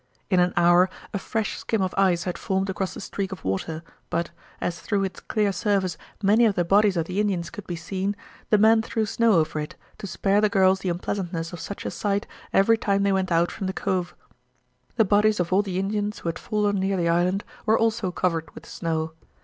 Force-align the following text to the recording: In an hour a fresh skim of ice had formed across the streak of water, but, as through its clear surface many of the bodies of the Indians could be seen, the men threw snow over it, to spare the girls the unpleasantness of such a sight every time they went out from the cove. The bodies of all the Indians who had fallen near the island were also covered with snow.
In 0.31 0.39
an 0.39 0.51
hour 0.57 0.89
a 1.13 1.19
fresh 1.19 1.59
skim 1.59 1.83
of 1.83 1.93
ice 1.95 2.23
had 2.23 2.35
formed 2.35 2.71
across 2.71 2.95
the 2.95 2.99
streak 3.01 3.31
of 3.31 3.43
water, 3.45 3.83
but, 4.09 4.31
as 4.59 4.79
through 4.79 5.03
its 5.03 5.19
clear 5.19 5.51
surface 5.51 5.95
many 6.23 6.45
of 6.47 6.55
the 6.55 6.65
bodies 6.65 6.97
of 6.97 7.05
the 7.05 7.19
Indians 7.21 7.51
could 7.51 7.67
be 7.67 7.75
seen, 7.75 8.15
the 8.49 8.57
men 8.57 8.81
threw 8.81 9.05
snow 9.05 9.33
over 9.33 9.59
it, 9.59 9.75
to 9.99 10.07
spare 10.07 10.41
the 10.41 10.49
girls 10.49 10.79
the 10.79 10.89
unpleasantness 10.89 11.53
of 11.53 11.59
such 11.59 11.85
a 11.85 11.91
sight 11.91 12.25
every 12.51 12.79
time 12.79 13.03
they 13.03 13.13
went 13.13 13.31
out 13.31 13.51
from 13.51 13.67
the 13.67 13.73
cove. 13.73 14.15
The 14.95 15.05
bodies 15.05 15.39
of 15.39 15.53
all 15.53 15.61
the 15.61 15.77
Indians 15.77 16.17
who 16.17 16.29
had 16.29 16.39
fallen 16.39 16.79
near 16.79 16.97
the 16.97 17.07
island 17.07 17.43
were 17.67 17.77
also 17.77 18.09
covered 18.11 18.49
with 18.55 18.65
snow. 18.65 19.11